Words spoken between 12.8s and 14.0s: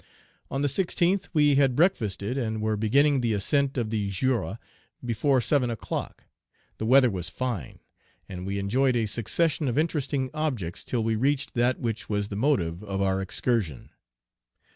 of our excursion.